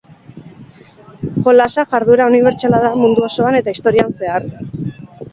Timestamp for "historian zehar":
3.75-4.49